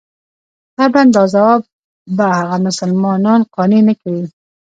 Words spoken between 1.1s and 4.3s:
دا ځواب به هغه مسلمانان قانع نه کړي.